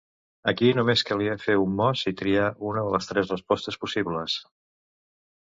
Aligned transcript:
Aquí 0.51 0.69
només 0.77 1.03
calia 1.09 1.35
fer 1.43 1.57
un 1.63 1.75
mos 1.81 2.01
i 2.13 2.15
triar 2.23 2.47
una 2.71 2.87
de 2.89 2.95
les 2.95 3.11
tres 3.11 3.31
respostes 3.35 3.79
possibles. 3.85 4.41